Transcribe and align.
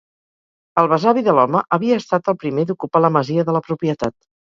El 0.81 0.89
besavi 0.93 1.23
de 1.27 1.35
l'home 1.41 1.63
havia 1.79 2.01
estat 2.03 2.35
el 2.35 2.39
primer 2.47 2.69
d'ocupar 2.73 3.07
la 3.07 3.15
masia 3.21 3.49
de 3.53 3.61
la 3.61 3.67
propietat. 3.73 4.21